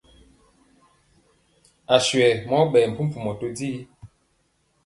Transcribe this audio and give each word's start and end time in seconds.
Aswe 1.95 2.25
mɔ 2.49 2.57
ɓɛɛ 2.71 2.85
mpumpumɔ 2.91 3.31
to 3.39 3.47
digi. 3.57 3.71